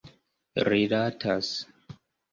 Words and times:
rilatas 0.67 1.47